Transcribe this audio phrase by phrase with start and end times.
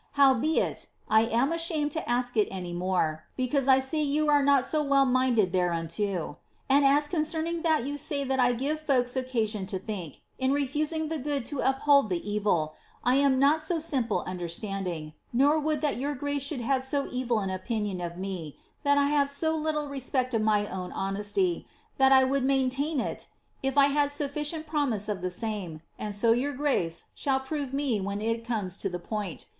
[0.13, 4.65] Howbeit, I am ashamed to ask it any more, because I see you are not
[4.65, 6.37] so well minded thereunto.
[6.67, 11.09] And as concerning that you say that I give folks occasion to think, in refusing
[11.09, 12.71] the good to uphold the <9vil,
[13.03, 16.83] I am not of so simple understanding, nor I would that your graoe should have
[16.83, 20.91] so evil an opinion of me that I have so little respect of my own
[20.93, 21.67] honesty,
[21.99, 23.27] that I would maintain it
[23.61, 27.97] if I had sufficient promise of the same, and so your grace shall prove mo
[28.01, 29.45] when it comes to the point.